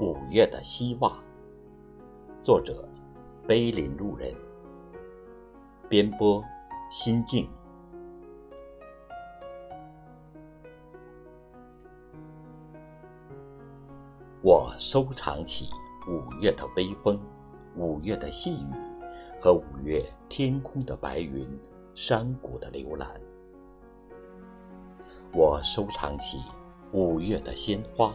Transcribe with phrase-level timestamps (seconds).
[0.00, 1.22] 五月的希望。
[2.42, 2.88] 作者：
[3.46, 4.34] 碑林路人。
[5.90, 6.42] 编播：
[6.90, 7.46] 心境。
[14.40, 15.68] 我收藏起
[16.08, 17.20] 五月的微风，
[17.76, 18.72] 五月的细雨，
[19.38, 21.46] 和五月天空的白云、
[21.92, 23.06] 山谷的流岚。
[25.34, 26.38] 我收藏起
[26.90, 28.14] 五月的鲜花。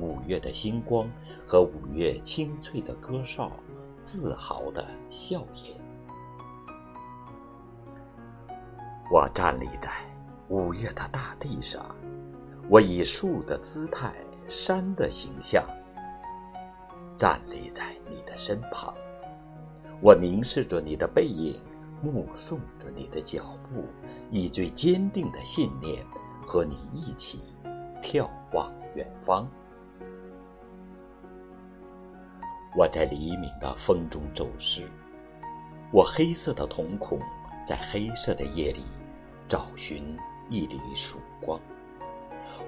[0.00, 1.08] 五月的星光
[1.46, 3.52] 和五月清脆的歌哨，
[4.02, 5.78] 自豪的笑颜。
[9.12, 9.90] 我站立在
[10.48, 11.84] 五月的大地上，
[12.68, 14.14] 我以树的姿态、
[14.48, 15.66] 山的形象，
[17.18, 18.94] 站立在你的身旁。
[20.00, 21.60] 我凝视着你的背影，
[22.02, 23.84] 目送着你的脚步，
[24.30, 26.06] 以最坚定的信念
[26.46, 27.40] 和你一起
[28.02, 29.46] 眺望远方。
[32.76, 34.88] 我在黎明的风中走失，
[35.92, 37.20] 我黑色的瞳孔
[37.66, 38.84] 在黑色的夜里
[39.48, 40.16] 找寻
[40.48, 41.60] 一缕曙光。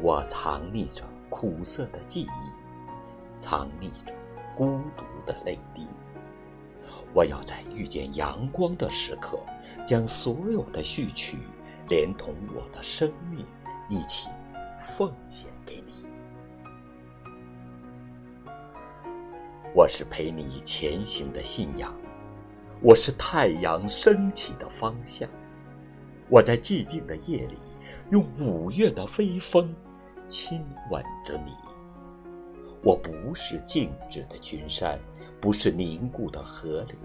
[0.00, 4.14] 我藏匿着苦涩的记忆，藏匿着
[4.54, 5.88] 孤独的泪滴。
[7.12, 9.40] 我要在遇见阳光的时刻，
[9.84, 11.38] 将所有的序曲，
[11.88, 13.44] 连同我的生命
[13.88, 14.28] 一起
[14.80, 16.07] 奉献给你。
[19.74, 21.94] 我是陪你前行的信仰，
[22.80, 25.28] 我是太阳升起的方向。
[26.30, 27.56] 我在寂静的夜里，
[28.10, 29.74] 用五月的微风
[30.26, 31.52] 亲吻着你。
[32.82, 34.98] 我不是静止的群山，
[35.38, 36.96] 不是凝固的河流，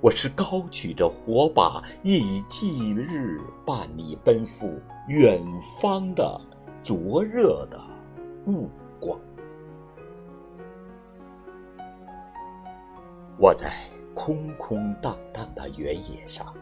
[0.00, 4.68] 我是高举着火把，夜以继日伴你奔赴
[5.06, 5.40] 远
[5.80, 6.40] 方的
[6.82, 7.80] 灼热的
[8.44, 8.68] 目
[8.98, 9.18] 光。
[13.38, 13.70] 我在
[14.14, 16.54] 空空荡荡的原野上，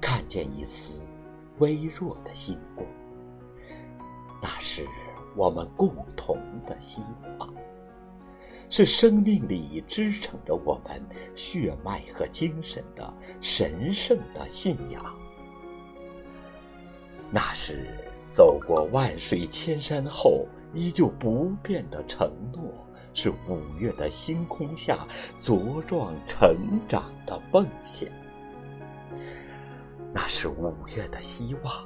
[0.00, 1.02] 看见一丝
[1.58, 2.86] 微弱的星光。
[4.40, 4.86] 那是
[5.34, 7.02] 我们共同的希
[7.40, 7.52] 望，
[8.70, 11.02] 是生命里支撑着我们
[11.34, 15.04] 血脉和精神的神圣的信仰。
[17.32, 17.88] 那是
[18.30, 22.72] 走过万水千山后依旧不变的承诺。
[23.20, 25.04] 是五月的星空下
[25.42, 26.56] 茁壮成
[26.88, 28.08] 长的梦想，
[30.14, 31.84] 那是五月的希望，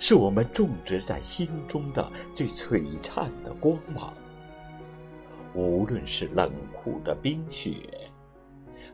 [0.00, 4.12] 是我们种植在心中的最璀璨的光芒。
[5.54, 7.76] 无论是冷酷的冰雪，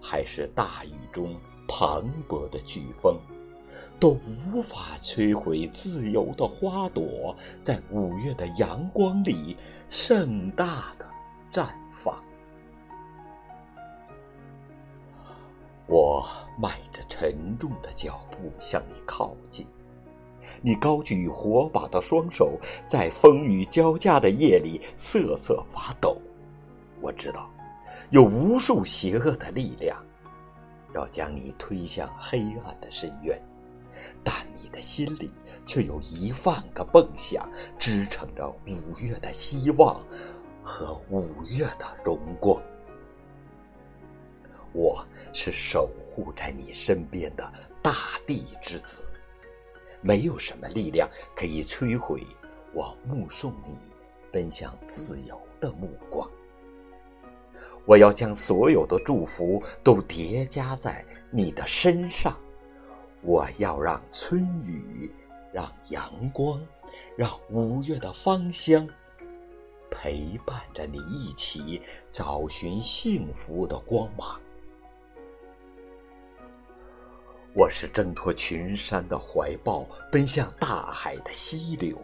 [0.03, 1.35] 还是大雨中
[1.67, 3.19] 磅礴的飓风，
[3.99, 4.19] 都
[4.53, 9.57] 无法摧毁自由的花朵在五月的阳光里
[9.89, 11.07] 盛大的。
[11.53, 12.17] 绽放。
[15.87, 16.25] 我
[16.57, 19.67] 迈着沉重的脚步向你靠近，
[20.63, 26.17] 你高举火把的双手在风雨交加的夜里瑟瑟发抖。
[27.01, 27.51] 我知道，
[28.11, 30.01] 有无数邪恶的力量
[30.95, 33.41] 要将你推向黑暗的深渊，
[34.23, 35.33] 但你的心里
[35.67, 40.01] 却有一万个梦想支撑着五月的希望。
[40.63, 42.61] 和五月的荣光，
[44.73, 47.93] 我是守护在你身边的大
[48.27, 49.05] 地之子，
[50.01, 52.27] 没有什么力量可以摧毁
[52.73, 53.77] 我目送你
[54.31, 56.29] 奔向自由的目光。
[57.87, 62.37] 我要将所有的祝福都叠加在你的身上，
[63.23, 65.11] 我要让春雨，
[65.53, 66.61] 让阳光，
[67.17, 68.87] 让五月的芳香。
[70.03, 74.41] 陪伴着你一起找寻幸福的光芒。
[77.55, 81.99] 我是挣脱群山的怀抱，奔向大海的溪流。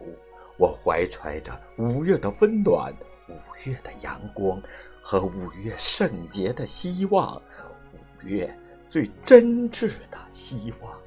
[0.59, 2.93] 我怀揣着五月的温暖，
[3.29, 3.33] 五
[3.63, 4.61] 月的阳光，
[5.01, 7.41] 和五月圣洁的希望，
[7.93, 8.47] 五月
[8.91, 11.01] 最真挚的希望。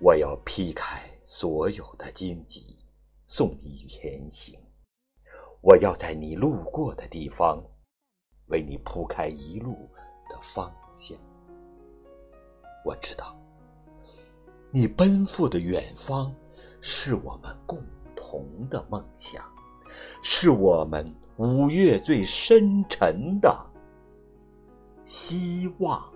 [0.00, 1.07] 我要劈开。
[1.30, 2.78] 所有的荆棘，
[3.26, 4.58] 送你前行。
[5.60, 7.62] 我要在你路过的地方，
[8.46, 9.74] 为你铺开一路
[10.30, 11.18] 的方向。
[12.82, 13.38] 我知道，
[14.70, 16.34] 你奔赴的远方，
[16.80, 17.78] 是我们共
[18.16, 19.44] 同的梦想，
[20.22, 23.54] 是我们五月最深沉的
[25.04, 26.10] 希望。